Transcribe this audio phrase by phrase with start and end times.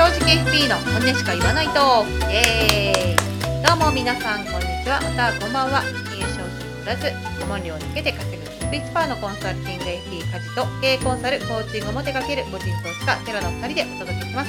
[0.00, 2.08] 正直 FP の本音しか言わないと。
[2.32, 3.68] イエーイ。
[3.68, 4.96] どうも皆さんこんにちは。
[4.96, 5.84] またこんばんは。
[6.08, 8.40] 金融商品を売らず顧問料を抜けて稼ぐ
[8.72, 8.80] 1%
[9.12, 14.48] のコンサルティング FP 家事と経営コンサルコーチングも手掛ける個人投資家テラの2人でお届けします。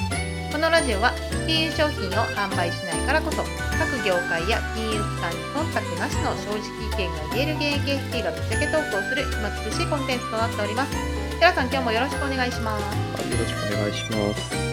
[0.56, 1.12] このラジオは
[1.44, 3.44] 金融商品を販売しないからこそ
[3.76, 10.96] 各業界や金融機関に忖度なしの正直意見が言える現役 FP がぶっちゃけトークをする暇つぶしいコンテンツとなっております。
[11.44, 14.71] テラさん今日もよろしくお願いします、よろしくお願いします。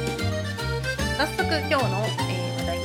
[1.18, 2.84] 早速今日の、えー話題も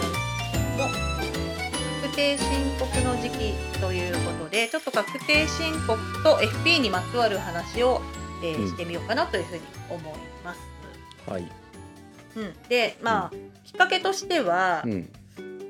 [2.02, 2.46] 確定申
[2.80, 8.02] 告の時期ということでちょっと確定申告と FP にまつわる話を、
[8.44, 10.04] えーうんしてみようかなというふうに思い
[10.44, 10.62] ます。
[11.30, 11.48] はい。
[12.36, 13.32] うん、でまあ、
[13.64, 15.10] きっかけとしては、うん。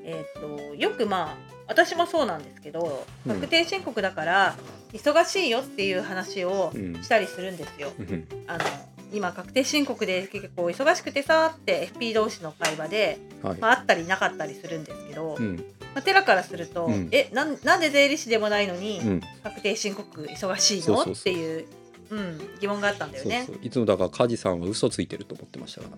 [0.06, 4.56] えー、とよくまあ私もそうなんですけどうん確定申告だから
[4.94, 7.92] 忙しいよっていう話をうんしたりするんですよ。
[8.00, 8.26] うん。
[8.48, 8.64] あの
[9.14, 13.60] 今確定申告で結構忙しくてさって FP 同士の会話で、はい。
[13.60, 15.58] まあ、あったりなかったりするんですけど、うん。
[15.94, 19.22] まあ、テラからすると、うんえなんなんで税理士でもないのに、うん。
[19.44, 21.02] 確定申告忙しいの？
[21.02, 21.66] っていう、
[22.10, 23.48] うん、疑問があったんだよね。
[23.62, 25.98] いつもだから梶さんは嘘ついてると思ってましたから。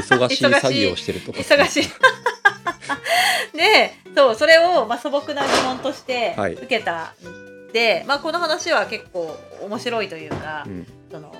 [0.00, 1.88] 忙しい 詐欺をしてると思ってま忙しい
[3.56, 7.14] でそうそれを、まあ、素朴な疑問としてはい受けた
[7.68, 10.86] んで、まあ、この話は結構面白いというか、うん。
[11.10, 11.34] その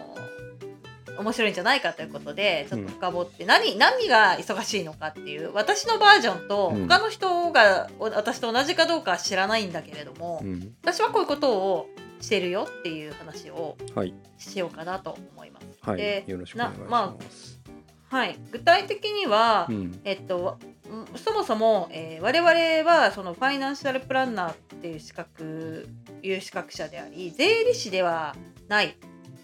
[1.18, 10.74] 面白いんじゃないかということでちょっと深掘って、何何が忙しいのかっていう私のバージョンとうん他の人が、お私と同じかどうかは知らないんだけれども、うん。
[10.82, 11.88] 私はこういうことを
[12.20, 14.14] してるよっていう話をはい。
[14.38, 15.66] しようかなと思います。
[15.82, 16.24] はいで。
[16.26, 17.58] よろしくお願いしなます。
[18.10, 20.00] はい、具体的には、うん。
[20.04, 25.86] えっと、んそもそも、えー我々はそのファイナンシャルプランナーっていう資格
[26.22, 28.34] いう資格者であり税理士では
[28.68, 28.96] ない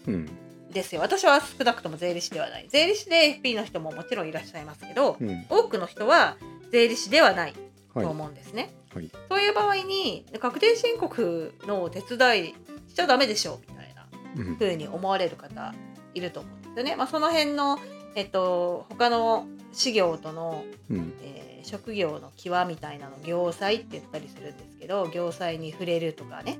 [0.07, 0.29] うん。
[0.75, 5.45] ですよ私は少なくとも税理士ではない税理士で FP の人ももちろんいらっしゃいますけどうん。
[5.49, 6.37] 多くの人は
[6.71, 7.53] 税理士ではない
[7.93, 8.11] はいと。
[8.11, 8.73] 思うんですね。
[8.93, 9.09] はい。
[9.29, 12.47] そういう場合に確定申告のお手伝い
[12.89, 14.05] しちゃダメでしょみたいな
[14.37, 14.55] うん。
[14.57, 15.73] 風に思われる方
[16.13, 16.95] いると思うんですよね。
[16.95, 17.79] まあ、その辺の、
[18.15, 21.13] えっと、他の事業との、うん。
[21.23, 26.59] えー職業の際みたいなの業際って言ったりするんですけど業際に触れるとかね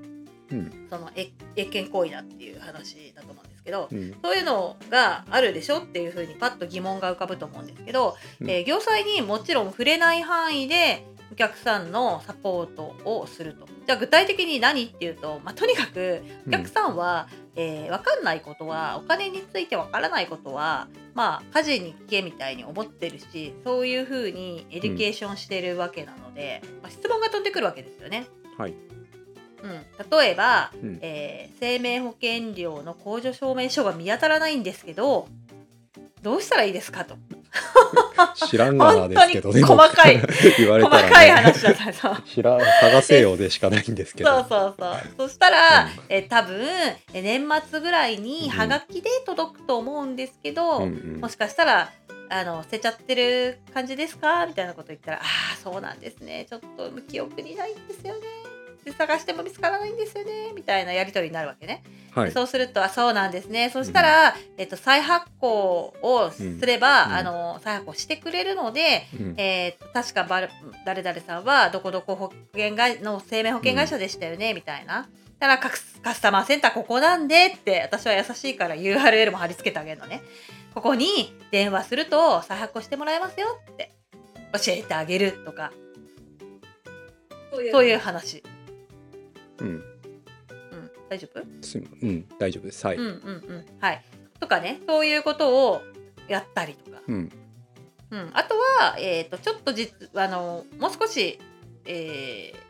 [0.51, 0.87] うん。
[0.89, 4.15] その越越権行為だっていう話だと思うんですけどうん。
[4.23, 13.65] そういうのがあるでしょっていうふうにパッと疑問が浮かぶと思うんですけど、うんえー業際にもちろん触れない範囲でお客さんのサポートをすると。
[13.85, 28.27] じゃあ具体的に何っていうと、まあ、とにかくお客さんは、えー分かんないことはお金について分からないことはまあ KAJIに聞けみたいに思ってるしそういうふうに education してるわけなので、まあ、質問が飛んでくるわけですよね。
[28.57, 28.73] はい。
[29.65, 30.99] うん、例えば、うん。
[31.01, 35.27] えー生命保険料の控除証明書が見当たらないんですけど
[36.21, 37.15] どうしたらいいですかと。
[38.49, 39.61] 知らんがなですけどね。
[39.63, 41.13] 本当に細かい僕 言われ細たらね。
[41.15, 44.31] かい話だったそう知らん探せよでしかないんですけど。
[44.31, 44.99] そうそうそう。
[45.17, 45.89] そしたら、うん。
[46.09, 46.59] え多分
[47.13, 51.21] え年末ぐらいにハガキで届くと思うんですけど、うんうん。
[51.21, 51.91] もしかしたら
[52.29, 54.45] あの捨てちゃってる感じですか？
[54.45, 55.21] みたいなこと言ったら「あ
[55.53, 56.45] あそうなんですね。
[56.49, 58.21] ちょっと記憶にないんですよね」
[58.85, 61.83] で探しても見つからないんですよねみたいなやり取りになるわけね。
[62.13, 62.31] はい。
[62.31, 63.71] そうすると、あ、そうなんですね。
[63.71, 70.49] そしたら、えっと、再発行をすれば、うんあの、再発行してくれるので、うんえっと、確かばる
[70.85, 75.09] 誰々さんは、どこどこ保険会の生命保険会社でしたよね、みたいな。
[75.39, 80.21] たらカス、カスタマーセンターここなんでって、私は優しいから URL も貼り付けてあげるのね。
[80.75, 83.91] ここに電話すると再発行してもらえますよって
[84.53, 85.71] 教えてあげるとか、
[87.71, 88.43] そういう話。
[89.59, 89.67] うん。
[89.67, 89.83] うん、
[91.09, 91.41] 大丈夫？
[91.61, 92.27] すうん。
[92.39, 92.85] 大丈夫です。
[92.85, 92.97] はい。
[92.97, 93.11] うんうんう
[93.59, 94.03] んはい
[94.39, 95.81] とかねそういうことを
[96.27, 97.31] やったりとか、うん。
[98.11, 101.39] うん、あとは、えー、とちょっと実あのもう少し、
[101.85, 102.65] えー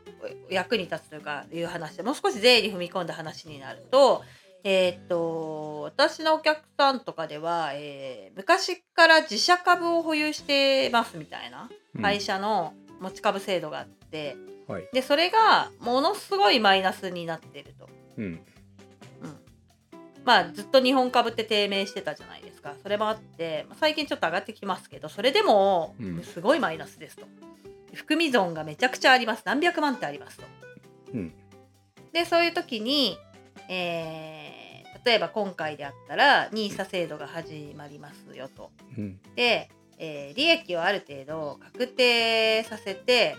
[0.50, 4.24] 役に立つというかいう話でもう少し税に踏み込んだ話になると,、
[4.64, 14.88] えー、と私のお客さんとかでは、えー昔から自社株を保有してますみたいなうん会社の持ち株制度があって、はい。
[14.94, 17.90] でそれがものすごいマイナスになってると。
[18.18, 18.40] うん。
[20.24, 27.28] まあずっと日本株って低迷してたじゃないですかそれもあってまあ最近ちょっと上がってきますけどそれでもうんすごいマイナスですと、
[27.94, 30.44] 含み損がめちゃくちゃあります何百万ってありますと
[31.14, 31.34] うん。
[32.12, 33.18] でそういう時に、
[33.70, 34.66] えー
[35.06, 39.20] 例えば今回であったら NISA 制度が始まりますよとうん。
[39.36, 39.70] で、
[40.00, 43.36] えー利益をある程度確定させて、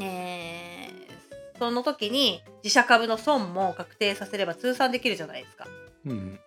[0.00, 1.14] えー
[1.56, 5.68] その時に自社株の損も確定させれば通算できるじゃないですか。
[6.04, 6.40] うん。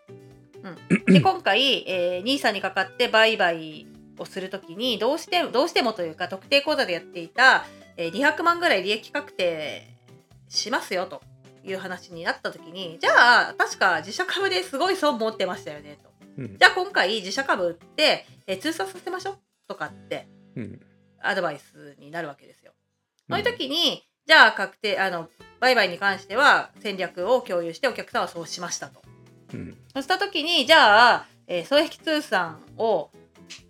[1.08, 3.88] で今回、えー、NISA にかかって売買
[4.20, 7.66] をするときにどうしてどうしてもというか特定口座でやっていた、
[7.96, 9.88] えー200万ぐらい利益確定
[10.50, 11.22] しますよと
[11.64, 19.38] いう話になったときにじゃあ確か自社株ですごい損持ってましたよねとうんじゃあ今回自社株売って、えー通算させましょう
[19.70, 20.28] とかって
[20.58, 20.82] うん
[21.22, 22.74] アドバイスになるわけですよ。
[23.30, 25.30] そういう時に、じゃあ確定あの
[25.60, 29.02] 売買に関しては戦略を共有してお客さんはそうしましたと。
[29.54, 29.78] うん。
[29.94, 33.10] そうした時にじゃあ、えー損益通算を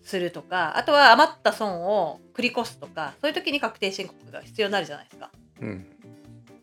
[0.02, 5.32] するとかあとは余った損を繰り越すとかそういう時に確定申告が必要になるじゃないですか。
[5.62, 5.70] うん。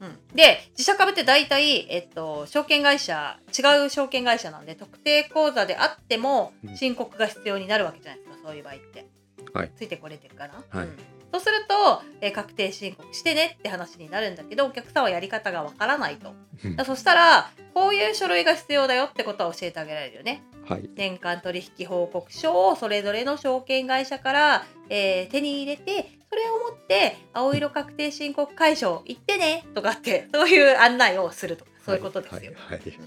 [0.00, 6.76] うん、で自社株って大体、えっと、証券会社違う証券会社なんで特定口座であってもうん。
[6.76, 9.06] 申告が必要になるわけじゃないですかそういう場合って。
[9.52, 9.73] はい。
[9.76, 10.88] ついてこれてるかな、はい。
[10.88, 10.96] うん
[11.34, 16.32] そうすると、えー確定申告してねって話になるんだけどお客さんはやり方がわからないと。
[16.64, 20.44] うんだそしたらこういう書類が必要だよってことは教えてあげられるよね。
[20.69, 32.52] はい年間取引報告書をそれぞれの証券会社から、えー手に入れてそれを持って青色確定申告解消行ってねとかって そういう案内をするとかそういうことですよ。
[32.54, 32.98] はいはいはい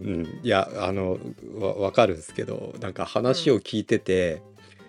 [0.00, 1.18] うん、いやあの
[1.56, 4.42] わわかるんですけどなんか話を聞いてて、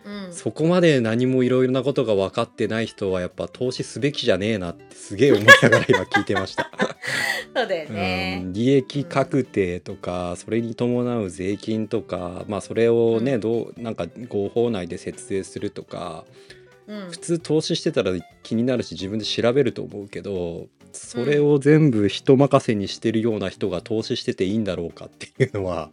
[0.06, 6.70] うん、そこまで何もいろいろなことが分かってない人はやっぱ投資すべきじゃねえなってすげえ思いながら今聞いてました。
[7.56, 8.40] そうだようね。
[8.40, 16.26] ん利益確定とかそれに伴う税金とかまあそれをね、うんどうなんか合法内で節税するとか
[16.88, 18.12] うん普通投資してたら
[18.44, 25.90] 気になるし自分で調べると思うけどそれを全部人任せにしてるような人が投資してていいんだろうかっていうのは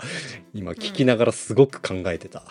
[0.55, 2.43] 今聞きながらすごく考えてた。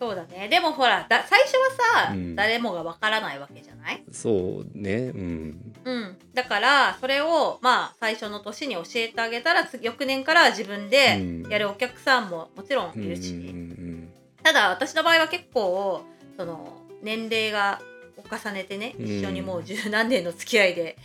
[0.00, 0.48] そうだね。
[0.48, 1.70] でもほらだ最初は
[2.06, 2.34] さ、うん。
[2.34, 4.02] 誰もがわからないわけじゃない？
[4.10, 4.94] そうね。
[5.14, 5.74] うん。
[5.84, 11.50] うん、だからそれをまあ最初の年に教えてあげたら次翌年から自分でうん。
[11.50, 14.08] やるお客さんももちろんうんいるし、うん。
[14.42, 16.02] ただ私の場合は結構
[16.38, 17.80] その年齢が
[18.16, 19.06] を重ねてねうん。
[19.06, 20.96] 一緒にもう十何年の付き合いで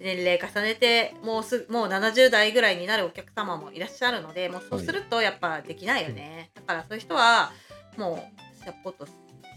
[0.00, 7.52] 年齢重ねてもうすもう70代ぐらいになるお客様もいらっしゃるのでもうそうするとやっぱできないよね、だからそういう人は
[7.96, 8.30] も
[8.60, 9.12] うサポートし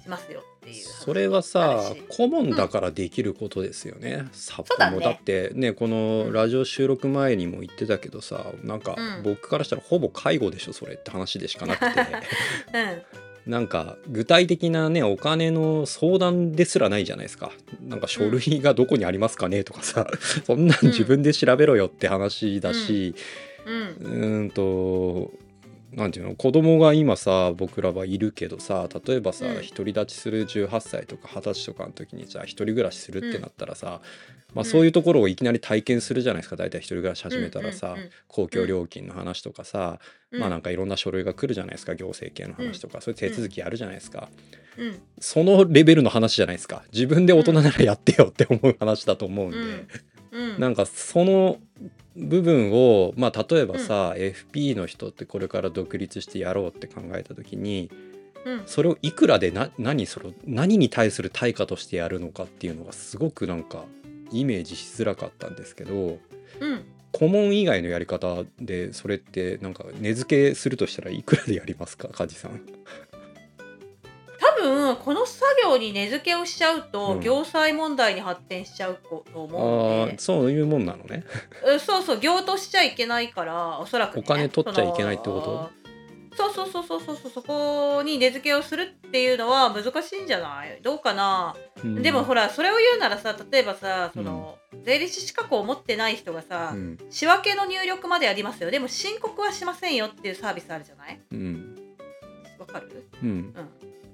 [0.07, 4.97] ますよっていうそれはさ話顧問だからできることですよね、サポそうだね。
[4.97, 12.01] もだってねこのラジオ収録前にも言ってたけどさなんかうん僕からしたらほぼ介護でしょそれって話でしかなくて。
[12.73, 13.01] うん。
[13.47, 17.51] なんか具体的なねお金の相談ですらないじゃないですか。
[17.81, 20.05] なんか書類がどこにありますかねとかさ。
[20.45, 23.15] そんなん自分で調べろよって話だし、
[23.65, 23.81] うん。
[23.83, 25.31] うーんと
[25.91, 29.53] なんていうの子供が今さ僕らはいるけどさ例えばさ、うん。
[29.67, 34.01] 独り立ちする18歳とか20歳とかの時にじゃあ一人暮らしするってなったらさ、
[34.53, 36.55] まあ、そういうところをいきなり体験するじゃないですか。
[36.55, 39.99] 大体一人暮らし始めたらさ、うんうんうん公共料金の話とかさ、
[40.31, 40.39] うん。
[40.39, 44.29] まあなんかいろんな書類が来るじゃないですか行政系の話とか、そういう手続きあるじゃないですか、
[44.77, 44.99] うん。
[45.19, 46.83] そのレベルの話じゃないですか。
[46.93, 49.57] 自分で大人ならやってよって思う話だと思うんで。
[49.57, 49.87] うん。
[50.31, 50.59] うん。
[50.59, 51.57] なんかその
[52.17, 57.89] 部分をまあ例えばさ、FP の人ってこれから独立してやろうって考えた時に
[58.45, 58.63] うん。
[58.65, 63.85] それをいくらでな何それを何に対する対価としてやるのかっていうのがすごくなんか
[64.31, 66.19] イメージしづらかったんですけど
[66.59, 66.85] うん。
[67.13, 72.61] 顧問以外のやり方でそれってなんか値付けするとしたらいくらでやりますか梶さん？
[74.59, 77.19] 多分この作業に値付けをしちゃうと、うん。
[77.19, 80.13] 業債問題に発展しちゃうとあ思うので。
[80.15, 81.23] ーそういうもんなのね。
[81.65, 85.87] うんそうそう業としちゃいけないからおそらく、ね、お金取っちゃいけないってこと？
[86.37, 90.79] そうそうそうそうそうそこに値付けをするっていうのは難しいんじゃない？
[90.83, 92.01] どうかな、うん。
[92.03, 96.97] でもほらそれを言うならさ例えばさその、税理士資格を持ってない人がさ、うん。
[97.09, 98.69] 仕分けの入力までやりますよ。
[98.69, 101.19] でも申告はしませんよっていうサービスあるじゃない？
[101.31, 101.75] うん。
[102.59, 103.07] わかる？
[103.23, 103.29] うん。
[103.29, 103.55] うん、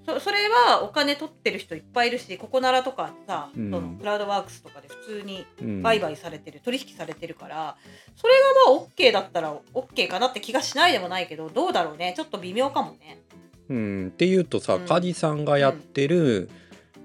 [0.05, 3.71] そそれはお金取ってる人いっぱいいるしココナラとかさ、うん。
[3.71, 5.81] そのクラウドワークスとかで普通にうん。
[5.81, 7.77] 売買されてる、取引されてるから
[8.15, 8.33] それ
[8.67, 12.13] がまあ OK だったら OK かなって気がしないでもないけどどうだろうね。
[12.15, 13.21] ちょっと微妙かもね。
[13.69, 14.85] うん、っていうとさ、うん。
[14.85, 16.49] 梶さんがやってる、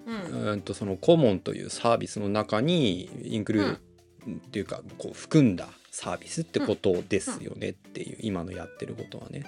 [0.07, 0.51] うん。
[0.51, 9.45] うん、とそのコモンというサービスの中にインクルード、っていうかこう含んだサービスってことですよねっていう、今のやってることはね。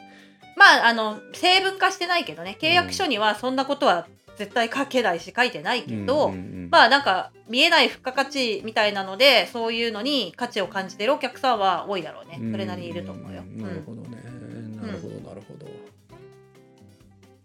[0.61, 12.39] まああの成分化してないけどね契約書にはそんなことは絶対書けないし書いてないけど、うんうんうんまあなんか見えない付加価値みたいなのでそういうのに価値を感じてるお客さんは多いだろうね。
[12.53, 13.43] それなりにいると思うよ。
[13.43, 14.39] んなるほどね、なる
[14.77, 15.20] ほどなるほど。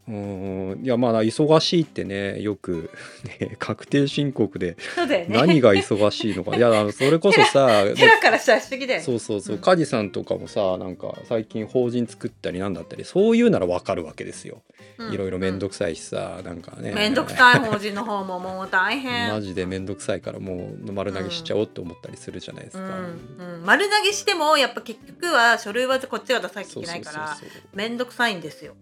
[0.08, 0.80] うん。
[0.84, 2.90] いやまあ忙しいってねよく、
[3.40, 5.38] ね、確定申告でそうだよね。
[5.38, 6.56] 何が忙しいのか。
[6.56, 9.06] いやあのそれこそさ ラからしたら不思議だよね。
[9.06, 9.56] そうそうそう。
[9.56, 14.62] うん梶さんとかもさなんか最近法人作ったりなんだったりそういうならわかるわけですよ、
[15.00, 15.14] うん。
[15.14, 16.94] いろいろ面倒くさいしさなんかね。
[16.94, 19.32] めんどくさい法人の方ももう大変。
[19.32, 27.76] マジで面倒くさいからもう丸投げしちゃおうって思ったりするじゃないですうか、んうん、丸投げしてもやっぱ結局は書類はこっちが出さなきゃいけないからそうそうそうそう。
[27.76, 28.76] めんどくさいんですよ。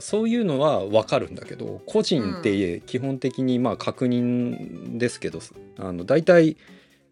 [0.00, 5.40] そういうのは分かるんだけど個人って基本的にまあ確認ですけど、
[5.78, 6.56] あの大体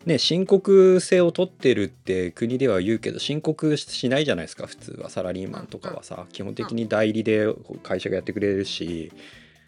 [0.05, 5.11] ね申告制を取ってるって国では言うけど申告しないじゃないですか普通は。
[5.11, 7.47] サラリーマンとかはさ、基本的に代理で
[7.83, 9.13] 会社がやってくれるし、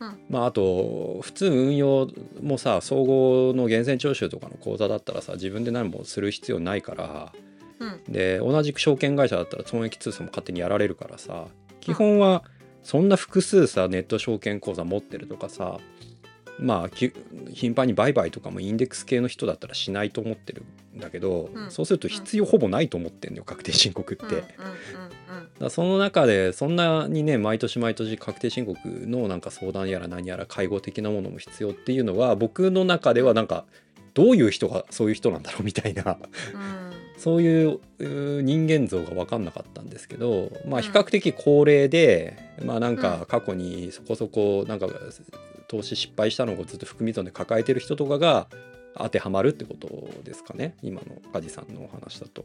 [0.01, 0.19] うん。
[0.29, 2.09] まああと普通運用
[2.41, 7.33] もさ総合の源泉徴収とかの口座だったらさ自分で何もする必要ないから。
[7.81, 8.13] うん。
[8.13, 11.47] で同じく証券会社だったら損益通算も勝手にやられるからさ
[11.81, 12.43] 基本は
[12.89, 15.77] そんな複数さネット証券口座持ってるとかさ
[16.59, 17.13] まあき
[17.53, 20.65] 頻繁に売買とかもインデックス系の人だったらしないと思ってる
[20.97, 21.71] んだけど、うん。
[21.71, 24.43] そうすると必要ほぼないと思ってんのよ確定申告って。
[25.69, 33.67] その中でそんなにね毎年毎年確定申告のなんか相談やら何やら介護的なものも必要っていうのは僕の中ではなんか
[34.15, 36.17] どういう人がそういう人なんだろうみたいな。
[36.55, 36.88] うんうん
[37.19, 44.87] そういう人間像が分かんなかったんですけど、まあ、うん比較的高齢で、まあなんうんか過去にそこそこなんか
[45.67, 48.47] 投資失敗したのをずっと含み損で抱えてる人とかが
[48.97, 49.89] 当てはまるってこと
[50.25, 52.45] ですかね今の梶さんのお話だと。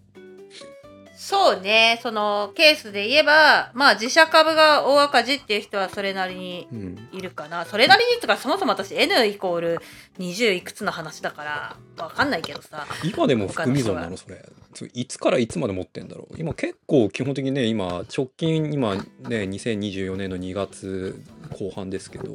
[1.15, 1.99] そうね。
[2.01, 7.09] そのケースで言えばまあ自社株が大赤字っていう人はそれなりにうん。
[7.11, 7.65] いるかな。
[7.65, 9.79] それなりにとかそもそも私 N イコール
[10.19, 12.85] 20いくつの話だからわかんないけどさ。
[13.03, 14.17] 今でも含み損なの？
[14.17, 16.35] それいつからいつまで持ってんだろう？
[16.37, 22.31] 今結構基本的にね今直近今ね2024年の2月後半ですけど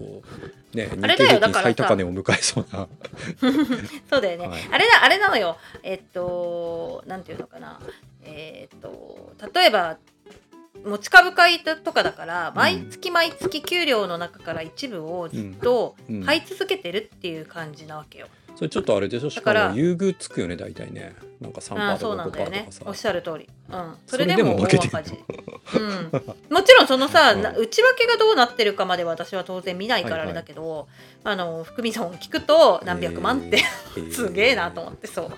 [0.73, 2.87] ね日経平均最高値を迎えそうな。
[4.09, 4.61] そうだよね、はい。
[4.71, 5.57] あれだあれなのよ。
[5.83, 7.81] えっとなんていうのかな
[8.29, 9.99] えっと例えば
[10.85, 16.25] 持ち株会とかだから毎月毎月給料の中から一部をずっとうん。
[16.25, 18.29] 買い続けてるっていう感じなわけよ。
[18.59, 19.31] それちょっとあれでしょ？
[19.31, 21.15] しかも優遇つくよね大体ね。
[21.41, 22.87] なんか3%ああとかそうなんだよ5%とかさね。
[22.87, 26.11] おっしゃる通り、うん、そそれでも大赤字、うん、
[26.51, 30.89] もちろんそのさ、う んな内訳がどうなってるかまで私は当然見ないかはいはいらあれだけど、
[31.23, 33.59] あの含み損聞くと何百万って、
[33.97, 34.11] えー。
[34.13, 35.31] すげえなと思ってそ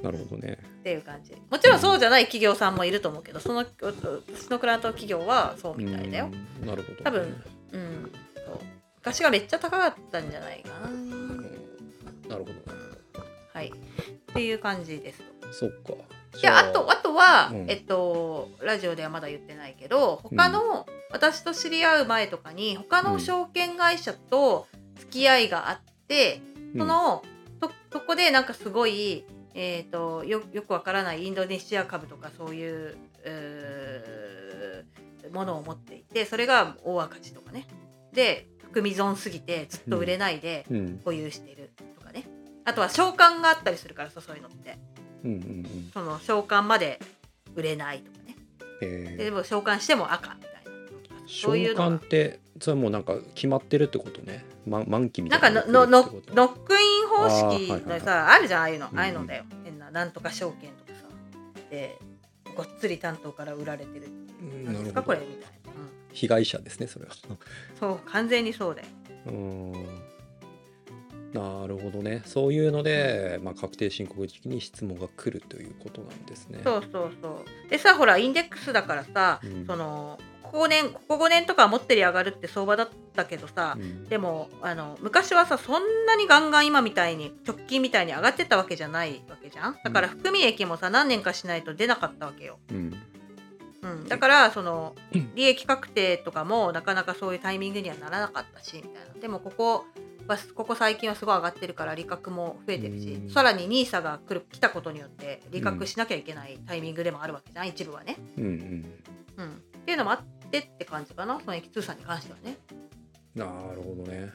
[0.00, 0.02] う。
[0.02, 0.56] なるほどね。
[0.80, 1.34] っていう感じ。
[1.50, 6.30] もちろんそうじゃない企業さんもいると思うけどその私のクライアント企業はそうみたいだよ。
[6.62, 6.66] うん。
[6.66, 8.12] なるほどね、多分うん。
[8.34, 8.58] そう。
[8.96, 10.88] 昔がめっちゃ高かったんじゃないかな。
[10.88, 11.45] うん
[12.28, 12.54] なるほど。
[12.54, 12.96] ね
[13.52, 13.68] はい。
[13.68, 15.22] っていう感じです。
[15.52, 15.94] そっか。
[16.40, 16.72] であ。
[16.72, 17.70] とあとは、うん。
[17.70, 24.66] えっとラジオではまだ言ってないけど他の、私と知り合う前とかに他の証券会社と
[24.96, 26.42] 付き合いがあって、
[26.74, 26.80] うん。
[26.80, 27.22] その
[27.60, 32.96] とそこでなんかすごい、えー、とよよくわからないインドネシア株とかそういう
[35.32, 37.66] ものを持っていてそれが大赤字とかね。
[38.12, 41.00] で含み損すぎてずっと売れないでうん。
[41.04, 41.56] 保有してる。
[41.56, 41.65] とかね、
[42.66, 44.76] あとは償還があったりするからさそういうのって。
[45.24, 45.90] うんうんうん。
[45.94, 47.00] その償還まで
[47.54, 48.36] 売れないとかね。
[48.82, 49.10] え。
[49.14, 50.56] ーででも償還しても赤みたいな。
[51.26, 54.44] そういう召喚のがってそれはもうなんか決まってるってことね。
[54.66, 55.48] 満満期みたな。
[55.48, 56.02] いんかなのの
[56.34, 58.36] ノックイン方式あーはいはいはい。
[58.36, 58.88] あるじゃんああいうの。
[58.92, 59.44] うんああいうのだよ。
[59.64, 61.06] 変ななんとか証券とかさ。
[61.70, 61.96] で
[62.56, 64.08] ごっつり担当から売られてる
[64.40, 64.44] う。
[64.44, 65.88] んなんですかこれみたいな、うん。
[66.12, 67.12] 被害者ですねそれは。
[67.78, 68.88] そう完全にそうだよ。
[69.26, 70.15] うーん
[71.36, 72.22] なるほどね。
[72.24, 76.60] そういうので、まあ、確定申告時期に質問が来るということなんですね。
[76.64, 77.70] そうそうそう。
[77.70, 79.66] でさほらインデックスだからさ、うん。
[79.66, 84.04] そのここ5年ここ5年とかは持ってり上がるって相場だったけどさ、うん。
[84.04, 89.76] でもあの昔はさそんなにガンガン今みたいに直近みたいに上がってたわけじゃないわけじゃん。
[89.84, 90.14] だからうん。
[90.14, 92.94] 含み益もさ何年かしないと出なかったわけよ、うん。
[93.82, 95.34] うん、だからそのうん。
[95.34, 99.20] 利益確定とかもなかなかそういうタイミングにはならなかったしみたいな。
[99.20, 99.84] でもここ
[100.28, 103.30] はここ最近はすごい上がってるから利確も増えてるしうん。
[103.30, 108.50] さらに NISA が来る来たことによって利確しなきゃいけないタイミングでもあるわけじゃん一部はね、うんうん。
[109.36, 112.56] うん、っていうのもあってって感じかなその益通算に関してはね。
[113.34, 114.32] なるほどね。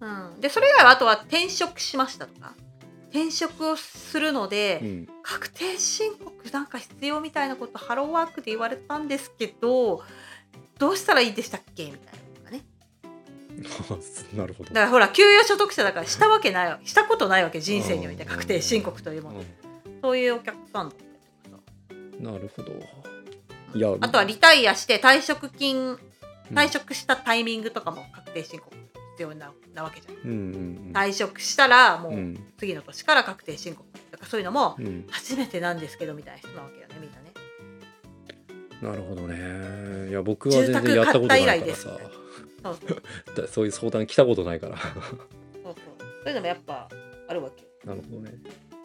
[0.00, 2.54] うん、でそれ以外はあとは転職しましたとか。
[3.10, 5.08] 転職をするので、うん。
[5.22, 10.02] 確定申告なんか必要みたいなことハローワークで言われたんですけど
[10.78, 12.27] どうしたらいいでしたっけみたいな
[14.34, 14.70] なるほど。
[14.70, 14.74] だ。
[14.74, 19.40] からほら給与所得者だからしたわけないわしたことないわけ人生においてうん確定申告というもの。
[19.40, 19.44] う
[20.02, 20.92] そういうお客さん
[22.20, 22.72] なるほど。
[23.74, 25.98] いやあとはリタイアして退職金
[26.52, 28.74] 退職したタイミングとかも確定申告
[29.12, 30.14] 必要ななわけじゃん。
[30.14, 30.34] うんう
[30.90, 32.52] ん退職したらもううん。
[32.58, 35.06] 次の年から確定申告とかそういうのもうん。
[35.10, 37.32] 初めてなんですけどみたいな人なわけよねみんなね。
[38.80, 40.10] なるほどね。
[40.10, 41.82] いや僕は全然やったことないからさ。
[42.62, 43.02] そうそう
[43.40, 44.76] だそういう相談来たことないから。
[44.78, 44.92] そう
[45.64, 45.74] そう。
[46.24, 46.88] そういうのもやっぱ
[47.28, 47.62] あるわけ。
[47.62, 47.68] よ。
[47.84, 48.32] なるほどね。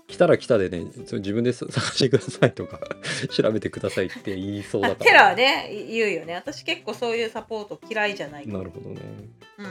[0.08, 2.80] 来たら来たでね自分で探してくださいとか
[3.32, 5.06] 調べてくださいって言いそうだから。
[5.06, 6.36] テラはね言うよね。
[6.36, 9.02] 私結構そういうサポート嫌いじゃないなるほどね。
[9.58, 9.68] うん。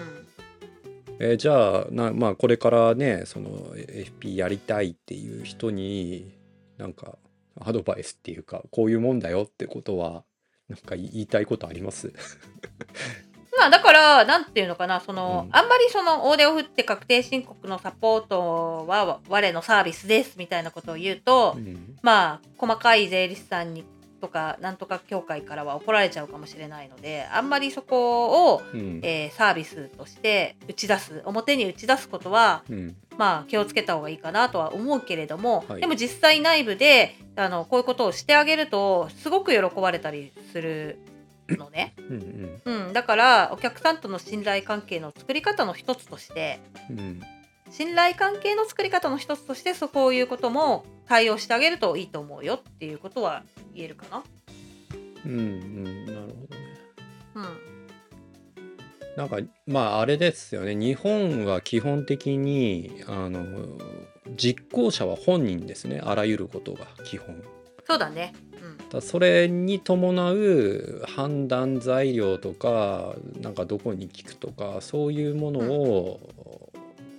[1.21, 6.33] えーじゃあな、まあ、これからねその FP やりたいっていう人に
[6.79, 7.17] なんか
[7.61, 10.25] アドバイスっていうかこういうもんだよってことは
[10.69, 12.13] なんか言いたいことあります？
[13.59, 15.57] まあだからなんていうのかなその、うん。
[15.57, 21.97] あんまりその大手を振って確定申告のサポートは我のサービスですみたいなことを言うと、うん。
[22.03, 23.85] まあ細かい税理士さんに
[24.21, 29.01] とかなんとか協会からは怒られちゃうかもしれないのであんまりそこを、うん。
[29.03, 32.97] えーサービスとして打ち出す表に打ち出すことはうん。
[33.19, 35.81] まあ気をつけた方がいいかなとは思うけれども、はい。
[35.83, 40.99] でも実際内部であのこういうことをしてあげるとすごく喜ばれたりする
[41.49, 41.95] のね。
[41.99, 47.21] うんうんうん、だからお客さんとの信頼関係の作り方の一つとしてうん
[47.71, 53.45] 信頼関係の作り方の一つとしてそうこういうことも対応してあげるといいと思うよっていうことは
[53.75, 54.23] 言えるかな。
[55.25, 56.39] うんうんなるほどね
[57.35, 57.73] うん
[59.17, 63.79] なんかまああれですよね日本は基本的にあの
[64.37, 67.43] 実行者は本人ですねあらゆることが基本
[67.87, 68.33] そうだね。
[68.91, 76.71] だそれに伴う判断材料とかなんかどこに聞くとかそういうものを、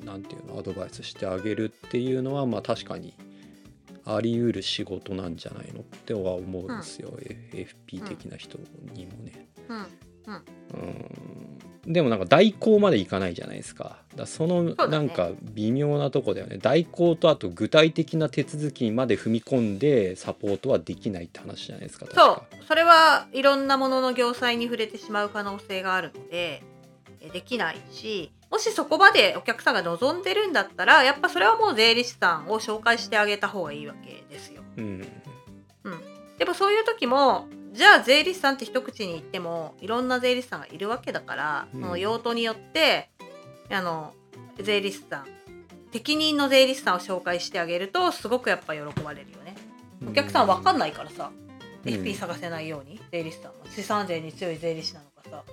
[0.06, 3.14] なんていうのアドバイスしてあげるっていうのはまあ確かに
[4.06, 7.10] あり得る仕事なんじゃないのっては思うんですよ、
[7.52, 8.60] FP 的な人
[8.94, 9.48] にもね。
[9.70, 9.78] うん。
[9.78, 9.88] うん。
[10.74, 11.23] うん
[11.86, 13.98] でもなんか代行までいかないじゃないですか。
[14.16, 16.58] だそのなんか微妙なとこだよね。
[16.62, 22.06] 代行とあと具体的な手続きまで踏み込んでサポートはできないって話じゃないですか。
[22.06, 26.64] 確そかうそれはいろんなものの業界に触れてしまう可能性があるので
[27.20, 34.62] えできないしもしそこまでお客さんが望んでるんだったらやっぱそれはもう税理士さんを紹介してあげた方がいいわけですよ。
[34.78, 35.08] うん
[36.38, 41.82] でもそういう時もじゃあ税理士さんって一口に言ってもいろんな税理士さんがいるわけだから、うん。
[41.82, 43.10] その用途によって
[43.72, 44.14] あの
[44.62, 45.26] 税理士さん
[45.92, 49.56] 適任の税理士さんを紹介してあげるとすごくやっぱ喜ばれるよね。
[50.08, 51.32] お客さん分かんないからさ、
[51.86, 51.94] うん。
[51.94, 55.44] FP 探せないように税理士さんは資産税に強い税理士なのかさ。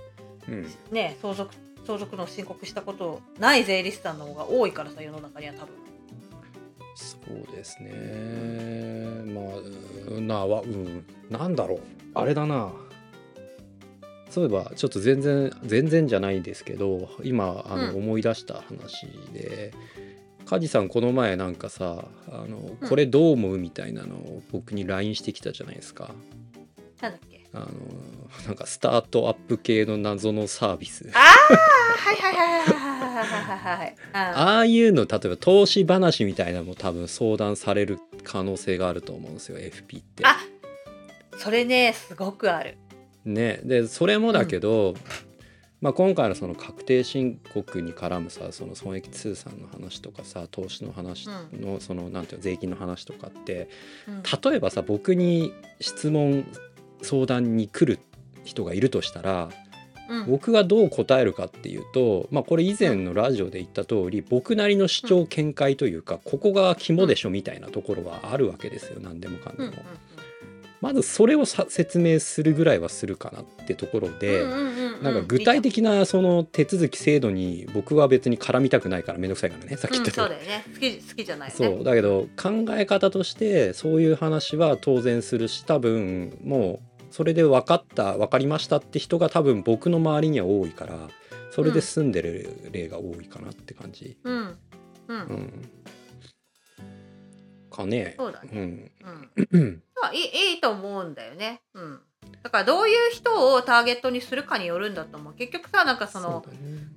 [0.47, 0.67] うん。
[0.91, 1.53] ね相続
[1.85, 5.90] 相続の申告したことない税理士さんの方が多いからさ世の中には多分。
[7.01, 7.91] そうですね。
[9.33, 9.45] まあ
[10.15, 11.79] うんなわうんなんだろう
[12.13, 12.71] あれだな。
[14.29, 19.73] そういえばちょっと全然全然じゃないですけど今あのうん思い出した話で、
[20.45, 26.11] 梶さんこの前なんかさあのうんこれどう思うみたいなのを僕に LINE してきたじゃないですか。
[27.01, 27.41] なんだっけ？
[27.53, 27.67] あの
[28.47, 31.09] なんかスタートアップ系の謎のサービス。
[31.13, 33.95] あはいはいはいはいはいはいはいはい。
[34.13, 40.25] ああいうの例えば投資話みたいなのも多分相談される可能性があると思うんですよ FP って。
[40.25, 40.37] あ
[41.37, 42.77] それねすごくある。
[43.25, 44.95] ね、でそれもだけど、
[45.79, 53.69] まあ、今回のその確定申告に絡むさその損益通算の話とかさ投資の話の、そのなんていう税金の話とかって
[54.07, 56.45] うん例えばさ僕に質問
[57.03, 57.99] 相談に来る
[58.43, 59.49] 人がいるとしたら
[60.27, 69.69] 僕がどう答えるかっていうと、まあ、これ以前のラジオで言った通り僕なりの主張見解というかここが肝でしょみたいなところはあるわけですよ何でもかんでも。
[69.69, 69.81] うんうん
[70.81, 74.41] まずそれをさ説明するぐらいはするかなってところで。
[74.41, 75.03] うんうんうんうん。
[75.03, 80.65] なんか具体的なその手続き制度に僕は別に絡みたくないからめんどくさいからねさっき言うん、ったそう通りだよね。
[80.73, 81.75] 好き好きじゃないよね。
[81.75, 81.83] そう。
[81.83, 91.09] だけど考え方としてそういう話は当然するし多分もうそれで分かった分かりましたって人が多分僕の周りには多いから
[91.51, 94.17] それで済んでる例が多いかなって感じ。
[94.23, 94.57] うん。
[95.07, 95.69] うん、うん、
[97.69, 98.15] かね。
[98.17, 98.49] そうだね。
[98.53, 98.91] うん。
[99.51, 99.83] うん。
[100.01, 101.61] まあいいいいと思うんだよね。
[101.73, 101.99] うん。
[102.43, 105.33] だからどういう人をターゲットにするかによるんだと思う。
[105.33, 106.45] 結局さなんかその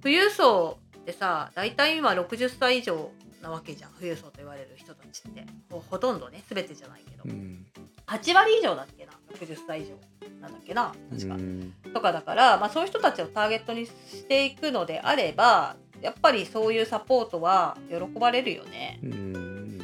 [0.01, 3.11] 富裕層ってさ大体今60歳以上
[3.45, 3.91] なわけじゃん。
[3.93, 5.45] 富裕層と言われる人たちって。
[5.71, 7.67] ほほとんどね全てじゃないけど、うん。
[8.07, 9.95] 8割以上だっけな？60歳以上。
[10.41, 10.93] なんだっけな？
[11.11, 11.75] 確か、うん。
[11.93, 18.99] とかだから、まあ、そういう人たちをターゲットにしていくのであればやっぱりそういうサポートは喜ばれるよね。
[19.03, 19.81] うん。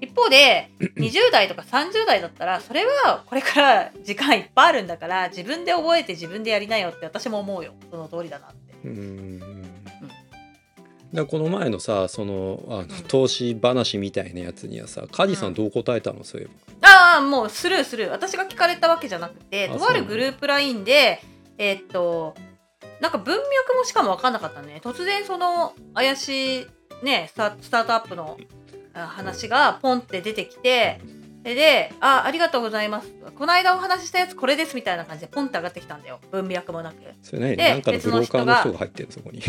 [0.00, 7.74] 一一方で 20代とか30代だったらそれはこれから時間いっぱいあるんだから自分で覚えて自分でやりなよって私も思うよ。
[7.90, 8.74] その通りだなって。
[8.84, 9.83] うん
[11.14, 16.24] だこの前のさそのあの投資話みたいなやつにはさ梶さんどう答えたの？
[16.24, 16.48] そういえ
[16.82, 16.88] ば。
[16.88, 21.22] ああもうスルースルー私が聞かれたわけじゃなくてあとあるグループ LINE で
[21.56, 22.34] えーっと
[23.00, 24.80] なんか文脈もしかも分かんなかったね。
[24.82, 26.66] 突然その怪しい
[27.02, 28.36] ねスタスタートアップの
[28.92, 31.00] あ話がポンって出てきて
[31.42, 36.20] でで「あありがとうございます」この間お話ししたやつこれですみたいな感じでポンって上がってきたんだよ。
[36.30, 37.02] 文脈もなく。
[37.02, 37.56] いそれ何？
[37.56, 39.14] でなんかのブローカーの人が入ってるの？
[39.14, 39.42] そこに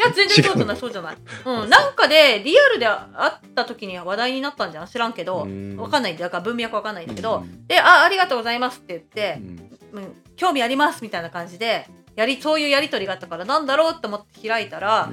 [0.00, 5.42] や全然そうじゃないそうじゃない、うん、なんかでリアルで会った時には話題になったんじゃん知らんけど。
[5.42, 5.76] うん。
[5.76, 6.14] 分かんない。
[6.14, 7.66] んだから文脈分かんないんだけど、うん。
[7.66, 9.40] で「あありがとうございます」って言って
[9.92, 9.98] う、ん。
[9.98, 15.10] うん、興味ありますみたいな感じでやりそういうやり取りがあったからなんだろうと思って開いたら、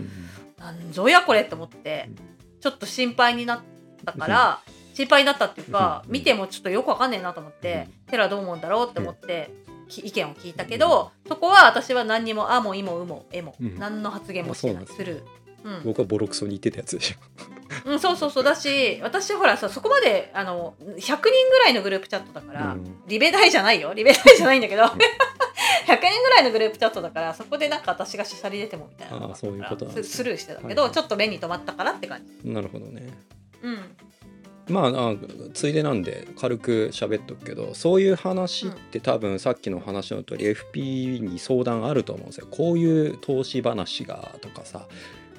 [0.59, 2.09] なんぞやこれと思って
[2.61, 3.59] ちょっと心配になっ
[4.05, 4.59] たから、
[4.93, 6.11] 心配になったっていうか、うん。
[6.11, 13.79] 見てもちょっとよくわかんねえなと思って、テラどう思うんだろうって思って、き意見を聞いたけど、そこは私は何にも「あ」も「い」も「う」も「え」も、うん。
[13.79, 14.87] 何の発言もしてない。
[14.87, 15.23] すする。
[15.63, 15.83] うん。
[15.83, 17.15] 僕はボロクソに言ってたやつでしょ。
[17.85, 18.43] うん、そうそうそう。
[18.43, 23.01] だし私ほらさそこまであの100人ぐらいのグループチャットだから、うん。
[23.07, 23.93] リベ大じゃないよ。
[23.93, 24.83] リベ大じゃないんだけど。
[25.85, 30.91] 100人ぐらいのグループチャットだからそこでなんか私がしゃり出てもみたいなあーそういうことスルーしてたけど、はい。
[30.91, 32.49] ちょっと目に留まったからって感じ。
[32.49, 33.07] なるほどね。
[33.61, 33.97] うん
[34.67, 35.15] まああ
[35.53, 42.47] ついでなんで軽く喋っとくけどそういう話って多分さっきの話の通り FP に相談あると思うんですよ。
[42.49, 44.87] こういう投資話がとかさ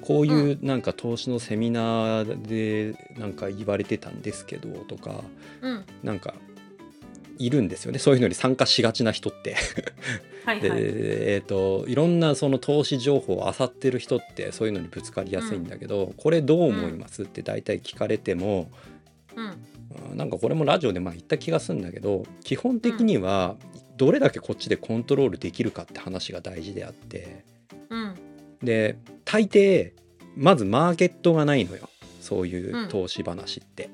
[0.01, 5.23] こういうなんか投資のセミナーでなんか言われてたんですけどとか
[5.61, 5.83] うん。
[6.03, 6.33] なんか
[7.39, 7.99] いるんですよね。
[7.99, 9.51] そういうのに参加しがちな人って。
[9.51, 9.57] で、
[10.45, 10.79] はいはい。
[10.79, 18.96] えー、といろんなその投資情報を漁ってる人ってそういうのにぶつかりやすいんだけど、これどう思いますって大体聞かれても、うん
[19.37, 23.55] あなんかこれもラジオでまあ言った気がするんだけど基本的には
[23.95, 27.45] どれだけこっちでコントロールできるかって話が大事であって。
[27.89, 28.15] うん。
[28.61, 29.93] で大抵
[30.35, 31.89] まずマーケットがないのよ。
[32.21, 33.89] そういう投資話って。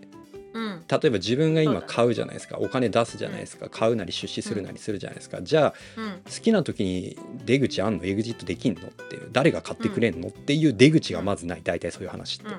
[0.53, 0.83] うん。
[0.87, 2.57] 例えば自分が今買うじゃないですか。
[2.59, 3.69] お金出すじゃないですか。
[3.69, 5.41] 買うなり出資するなりするじゃないですか。
[5.41, 6.11] じゃあうん。
[6.25, 8.05] 好きな時に出口あんの？
[8.05, 8.87] エグジットできんの？
[8.87, 9.29] っていう。
[9.31, 10.29] 誰が買ってくれんの？
[10.29, 11.61] っていう出口がまずない。
[11.63, 12.49] 大体そういう話って。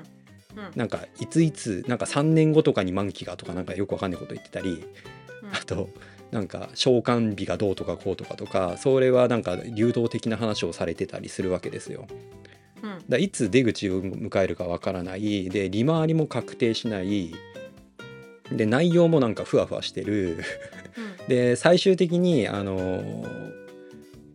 [0.55, 0.65] うん。
[0.65, 4.85] うんなんかいついつなんか3年後とかに満期がとかなんかよくわかんないこと言ってたり
[5.53, 5.89] あと
[6.31, 12.07] なんか償還日がどうとかこうとかとかそれはなんか流動的な話をされてたりするわけですよ。
[12.83, 12.99] うん。
[13.07, 15.49] だいつ出口を迎えるかわからない。
[15.49, 17.33] で利回りも確定しない。
[18.51, 20.37] で内容もなんかふわふわしてる。
[21.27, 23.25] で最終的にあの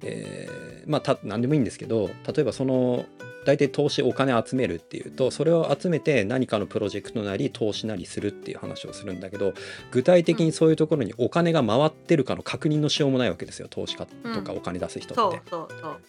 [0.03, 3.05] えーまあた何でもいいんですけど例えばその
[3.45, 9.55] 大体投資お金集めるっていうとそれを集めて何かのプロジェクトなり投資なりするっていう話をするんだけど
[9.91, 13.69] 具体的にそういうところにお金が回ってるかの確認のしようもないわけですよ。
[13.69, 15.43] 投資家とかお金出す人って。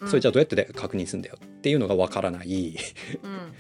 [0.08, 2.76] それじゃあどうやって確認するんだよっていうのがわからない。
[3.24, 3.54] うん、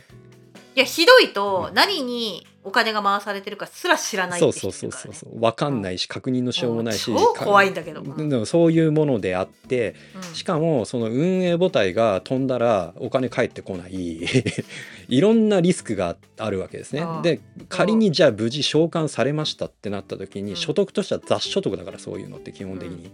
[0.75, 5.39] いやひどいと何にお金が回されてるかすら知らないってそうそそうそうそう。
[5.39, 10.35] 分かんないし確認のしようもないし超怖いんだけどかでもそういうものであってうん。
[10.35, 14.21] しかもその運営母体が飛んだらお金返ってこない。
[15.09, 17.03] いろんなリスクがあるわけですね。
[17.23, 20.45] で仮にじゃあ無事償還されましたってなった時うん。
[20.45, 23.07] に所得としては雑所得だからそういうのって基本的に。
[23.07, 23.11] うん。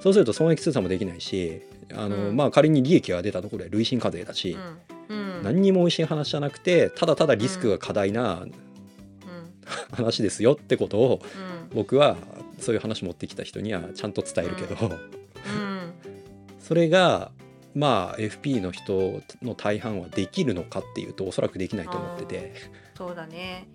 [0.00, 1.60] そうすると損益通算もできないし
[1.94, 2.36] あの、うん。
[2.36, 4.56] まあ仮に利益が出たところで累進課税だし、
[5.08, 5.18] うん。
[5.18, 8.52] うん何にも美味しい話じゃなくてただただリスクが過大なうん。
[9.92, 11.20] 話ですよってことを
[11.70, 11.76] うん。
[11.76, 12.16] 僕は
[12.58, 15.92] そういう話持ってきた人にはちゃんと伝えるけど、うん。
[16.60, 17.32] それが
[17.74, 22.54] まあ FP の人の大半はできるのかっていうとおそらくできないと思ってて。
[22.96, 23.66] そうだね。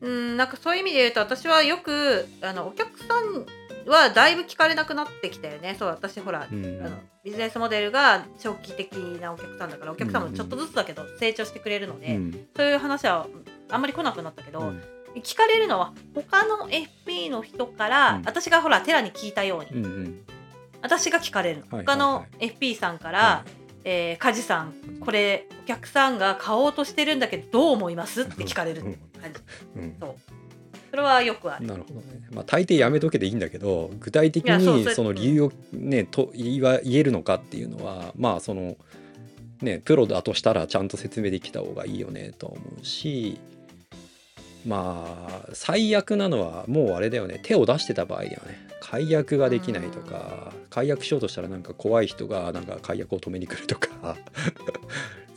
[0.00, 3.46] うんなんかそういう意味で言うと私はよくあのお客さん
[3.90, 5.76] はだいぶ聞かれなくなってきたよね。
[5.78, 6.82] そう私ほら、うん。
[6.84, 12.32] あのビジネスモデルが長期的なお客さんだからお客さんもちょっとずつだけど成長してくれるので、うん。
[12.56, 13.26] そういう話は
[13.70, 14.82] あんまり来なくなったけど、うん。
[15.16, 18.22] 聞かれるのは他の FP の人から、うん。
[18.24, 20.20] 私がほらテラに聞いたように、うんうん。
[20.82, 23.44] 私が聞かれるの、はい他のは FP さんから、は
[23.84, 28.22] えー梶さんこれお客さんが買おうとしてるんだけどどう思います？
[28.22, 29.40] って聞かれるって感じ。
[29.80, 29.96] うん。
[29.98, 30.16] そう
[30.96, 31.66] それはよくある。
[31.66, 38.78] なるほどね、まあ、大抵やめとけでいいんだけど具体的にその理由を、ね、と言わ言えるのかっていうのはまあその
[39.60, 43.38] ねプロだとしたらちゃんと説明できた方がいいよねとは思うし
[44.66, 47.40] まあ最悪なのはもうあれだよね。
[47.42, 48.66] 手を出してた場合だよね。
[48.80, 54.16] 解約ができないとか解約しようとしたらなんか怖い人がなんか解約を止めに来るとか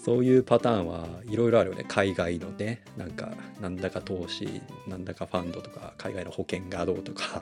[0.04, 1.86] そういうパターンはいろいろあるよね。
[1.88, 3.32] 海外のねなんか
[3.62, 7.42] なんだか投資なんだかファンドとか海外の保険がどうとか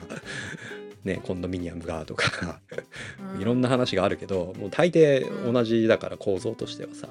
[1.04, 2.60] ねコンドミニアムがとか
[3.38, 7.08] いろんな話があるけどもう大抵同じだから構造としてはさ、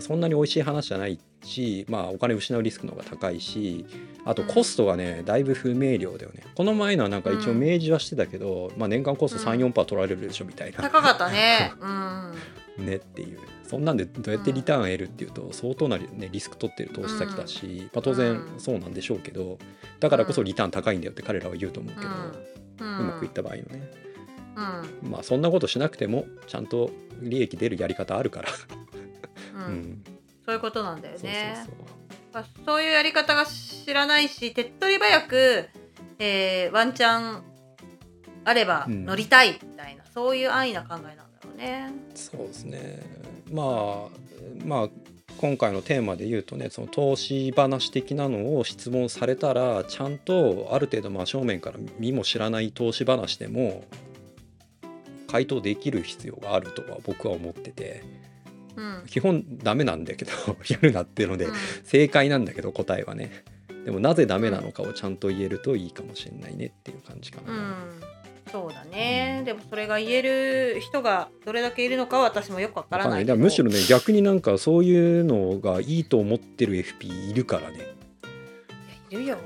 [0.00, 3.84] そんなに美味しい話じゃないし、まあ、お金失うリスクの方が高いし
[4.24, 6.42] あとコストがねだいぶ不明瞭だよね。
[6.54, 9.60] この前のはなんか一応明示はしてたけど、まあ、年間コストうん。
[9.60, 11.72] 34%取られるでしょみたいな、高かったね。
[11.80, 12.86] うん。
[12.86, 13.38] ねっていう
[13.70, 18.60] そんなんでどうやってリターン得るっていうと相当な、ね、リスク取ってる投資先だし、まあ、当然うん。
[18.60, 19.58] そうなんでしょうけど
[20.00, 22.08] だからこそリターン高いんだよって彼らは言うと思うけど、
[22.80, 22.98] うん。
[22.98, 23.90] うまくいった場合のね。
[25.02, 25.10] うん。
[25.10, 28.48] まあそんなことしなくてもちゃんと利益出るやり方あるから、
[29.54, 29.74] ううん。
[29.74, 30.04] ん、
[30.44, 31.86] そういうことなんだよそうねそうそう。
[32.34, 35.68] まあそういうやり方が知らないし手っ取り早く、
[36.18, 37.42] えーワンチャン
[38.44, 39.04] あればうん。
[39.04, 41.22] 乗りたいみたいな、そういう安易な考えなんだ。
[41.22, 41.29] ろう
[41.60, 41.92] ね。
[42.14, 43.02] そうですね。
[43.52, 44.20] まあ
[44.64, 44.88] まあ
[45.36, 53.84] 今回のテーマで言うとねその投資話的なのを質問されたらちゃんとある程度真正面から見も知らない投資話でも
[55.28, 58.02] 回答できる必要があるとは僕は思ってて
[58.76, 59.02] うん。
[59.06, 60.32] 基本ダメなんだけど
[60.68, 61.54] やるなっていうのでうん。
[61.84, 63.44] 正解なんだけど答えはね。
[63.84, 67.52] でもなぜダメなのかをちゃんと言えるといいかもしれないねっていう感じかな。
[67.52, 68.09] うん
[68.50, 69.42] そうだね。
[69.44, 77.90] でもそれが言える人がどれだけいるのかは私もよくわからないむしろね逆になんかそういうのがいいと思ってる FP いるからね。
[79.10, 79.38] いるよ。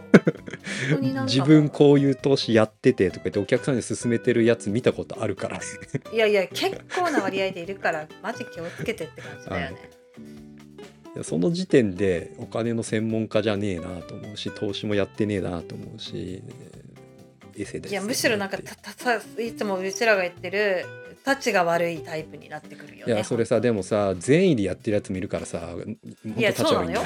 [1.24, 5.60] 自分こういう投資やっててとか言ってお客さんに勧めてるやつ見たことあるから。
[6.12, 10.04] いやいや結構な割合でいるからマジ気をつけてって感じだよね。
[11.22, 16.42] その時点でお金の専門家じゃねえなと思うし投資もやってねえなと思うし
[17.62, 20.84] エセですよねいやむしろなんかたたさいつもうちらが言ってる
[21.24, 23.14] たちが悪いタイプになってくるよね。
[23.14, 25.74] いやそれさでもさ善意でやってるやつ見るからさ
[26.36, 27.02] いや立ち悪いんだよ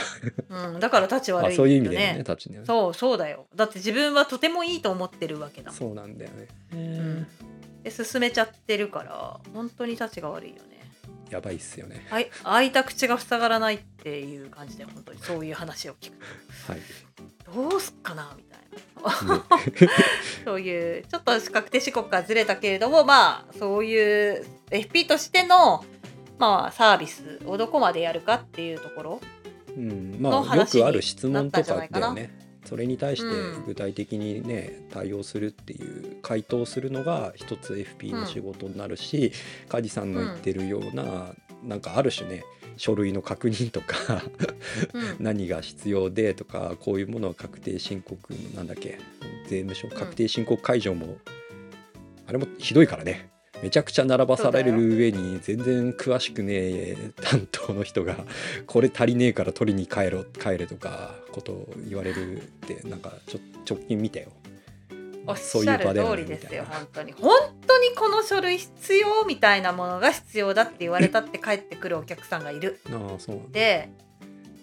[0.51, 1.55] うん、だから立ち悪いよね。
[1.55, 3.47] あそういう意味でね立ちねそうそうだよ。
[3.55, 5.79] だって自分はとてもいいと思ってるわけだもん。
[5.79, 7.27] そうなんだよね、うん
[7.85, 10.79] で進めちゃってるから本当に立ちが悪いよね。
[11.31, 16.15] やばいっすよねあい開いた口が塞がらないっていう感じで本当にそういう話を聞く
[16.73, 16.81] はい、
[17.45, 18.48] とどうすっかなみたいな。
[18.48, 18.48] ね
[20.45, 25.85] そういうちょっと確定申告がずれたけれどもまあそういう FP としての
[26.39, 29.21] まあサービスをどこまでやるかっていうところ
[29.77, 39.33] うん、まあよの話くある質問とかになったんじゃないかなだよねそれに対してうん具体的にね、対応するっていう回答するのが一つ FP の仕事になるし、
[39.69, 42.45] 梶さんの言ってるような、なんかある種ね
[42.77, 44.23] 書類の確認とか
[44.95, 45.17] うん。
[45.19, 48.19] 何が必要でとかこういうものは確定申告
[48.55, 48.99] なんだっけ
[49.49, 51.17] 税務署確定申告解除も、
[52.27, 53.31] あれもひどいからね。
[53.63, 58.17] めちゃくちゃ並ばされる上に全然詳しくねえ担当の人が
[58.67, 64.29] これ足りねえから取りに帰ろ帰れとかことを言われるってなんかちょ直近見たよ。
[65.29, 66.65] おっしゃる通りですよ。
[66.69, 67.13] 本当に。
[67.13, 67.31] 本
[67.67, 72.81] 当にこの書類必要みたいなものが必要だって言われたって帰ってくるお客さんがいる。
[72.91, 73.41] ああそう。
[73.53, 73.91] で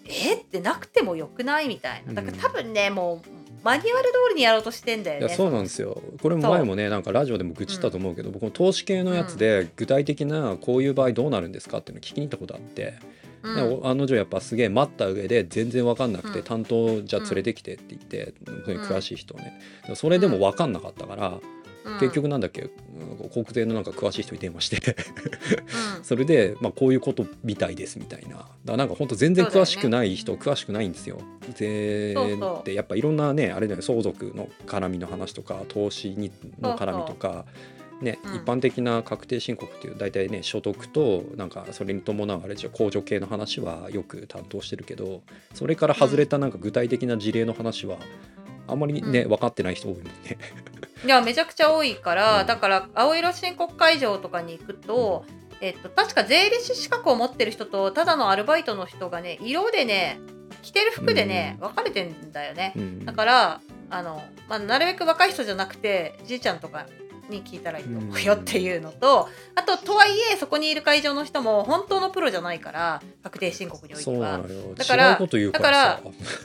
[0.06, 0.34] え？
[0.34, 2.14] ってなくてもよくないみたいな。
[2.14, 3.28] だから多分ね、もう
[3.64, 5.26] マニュアル通りにやろうとしてんだよね。
[5.26, 6.00] いやそうなんですよ。
[6.22, 12.98] これも前もねなんかラジオでも愚痴ったと思うけど、僕も投資系のやつで具体的なこういう場合どうなるんですかっていうのを聞きに行ったことあって、
[13.46, 13.86] うん。
[13.86, 16.44] 案の定やっぱすげえ待った上で全然分かんなくて、うん。
[16.44, 19.60] 担当じゃあ連れてきてって言って、そういう詳しい人をね。
[19.94, 21.40] それでも分かんなかったから、
[21.84, 21.98] うん。
[22.00, 22.70] 結局なんだっけうん
[23.30, 24.96] 国税のなんか詳しい人に電話して。
[25.98, 26.04] うん。
[26.04, 28.28] それで、まあ、こういうことみたいですみたいな。
[28.28, 31.18] だからなんか本当全然詳しくない人、詳しくないんですよ。
[31.54, 37.44] 税ってやっぱいろんなねあれだよね相続の絡みの話とか投資にの絡みとか
[38.00, 38.34] ね、うん。
[38.36, 45.22] 一般的な確定申告っていう大体ね所得となんかそれに伴うあれじゃ控除系の話はよく担当してるけど
[45.54, 47.96] それから外れたなんか具体的な事例の話は
[48.68, 49.28] あんまりね、うん。
[49.28, 50.12] 分かってない人多いもんね。
[51.04, 52.46] いやめちゃくちゃ多いから、うん。
[52.46, 55.24] だから青色申告会場とかに行くと、
[55.60, 60.18] えっと、確か税理士資格を持ってる人とただのアルバイトの人がね色でね
[60.62, 62.72] 着てる服でね、分かれてんだよね。
[62.76, 63.04] うん。
[63.04, 66.86] だからあの、まあ、なるべく若い人じゃなくてじいちゃんとか
[67.30, 74.40] に聞いたらいいと思うよっていうのと、 あととはいえそこにいる会場の人も本当のプロじゃないから確定申告においては。
[74.76, 76.00] だから違うこと言うからさ。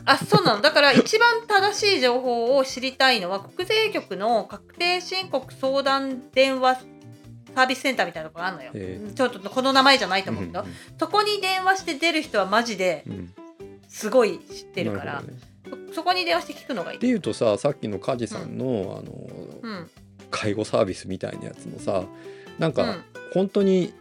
[0.06, 0.72] あそうなのだ。
[0.72, 6.76] から一番正しい情報を知りたいのは国税局の確定申告相談電話
[7.54, 9.12] サービスセンターみたいなとこがあるのよ、え。
[9.14, 10.66] ちょっとこの名前じゃないとうん思うけど、
[10.98, 13.14] そこに電話して出る人はマジでうん。
[13.14, 13.34] うん
[13.92, 15.40] すごい知ってるから、なほどね。
[15.90, 17.00] そそこに電話して聞くのがいい。
[17.00, 19.12] でいうとささっきの梶さんの,、あの
[19.62, 19.90] うん
[20.32, 22.04] 介護サービスみたいなやつもさ
[22.58, 23.04] なんかうん。
[23.34, 23.94] 本当に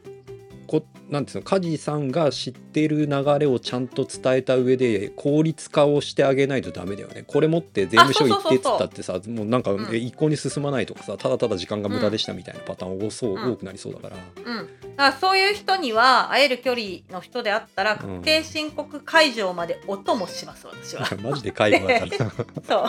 [0.70, 7.24] こなんていうの梶さんが知ってる流れをちゃんと伝えた上で効率化をしてあげないとダメだよね。
[7.26, 14.16] これ持って税務署行ってっつったってさもうなんか、一向に進まないとかさただただ時間が無駄でしたみたいなパターン多そう、うん多くなりそうだから。
[14.16, 17.98] うん、だからそういう人には会える距離の人であったらうん。
[17.98, 21.04] 確定申告会場までお供します私は。
[21.20, 21.98] マジで介護だ
[22.62, 22.84] そう。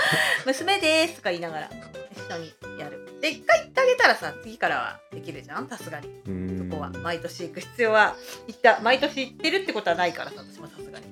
[0.46, 1.70] 娘ですとか言いながら
[2.12, 5.68] 一緒にやるで一回行ってあげたらさ次からはできるじゃん？
[5.68, 6.08] さすがに。
[6.08, 6.70] うーん。
[6.70, 6.90] ここは。
[6.90, 8.14] 毎年行く必要は
[8.46, 11.06] 行った毎年行ってるってことはないからさ私もさすがに。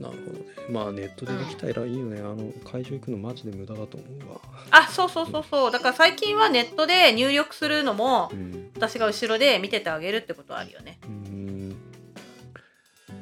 [0.00, 0.44] なるほどね。
[0.70, 4.40] まあネットでできたらいいよね、あの会場行くのマジで無駄だと思うわ。
[4.70, 5.70] あそうそうそうそう。
[5.70, 8.70] だから最近はネットで入力するのもうん。
[8.74, 10.98] 私が後ろで見ててあげるってことはあるよね。
[11.04, 11.76] うーん。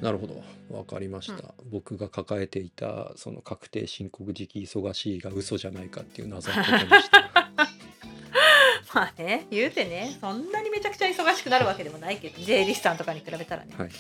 [0.01, 0.43] なるほど。
[0.71, 7.42] わかりました、僕が抱えていたその確定申告時期忙しいが嘘じゃないかっていう謎のことにした
[8.95, 13.91] まあね言うてねそんなにめちゃくちゃ忙しくなるわけでもないけど J リスさんとかに比べたらねはい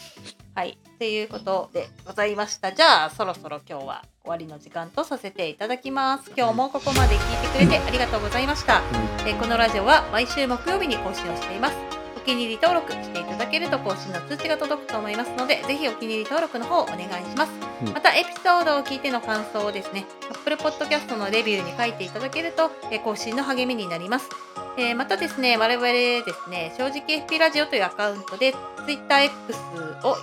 [0.54, 2.72] はい、っていうことでございました。
[2.72, 6.30] じゃあそろそろ今日は終わりの時間とさせていただきます。
[6.36, 8.82] 今日もここまで聞いてくれてありがとうございました。
[9.26, 11.91] えーこのラジオは毎週木曜日に更新をしています。
[12.22, 17.52] お気に入り登録していただけると更新の通知が届くと思いますので、ぜひお気に入り登録の方お願いします。
[17.84, 24.28] うんまたエピソードを聞いての感想をですね、Apple Podcast のレビューに書いていただけると、えー更新の励みになります。
[24.78, 28.54] えーまたですね、我々ですね、正直 FP ラジオというアカウントで
[28.86, 30.16] TwitterX を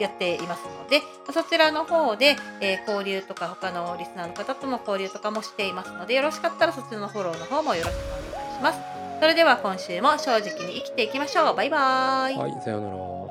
[0.00, 7.98] やっていますので、そちらの方で、えー交流とか他のリスナーの方との交流とかもしていますので、よろしかったらそちらのフォローの方もよろしく
[8.32, 8.95] お願いします。
[9.20, 11.56] それでは今週も正直に生きていきましょう。
[11.56, 12.36] バイバーイ。
[12.36, 13.25] はいさようなら